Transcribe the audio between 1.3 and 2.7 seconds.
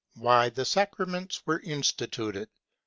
were instituted.